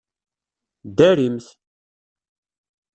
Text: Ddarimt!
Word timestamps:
Ddarimt! 0.89 1.47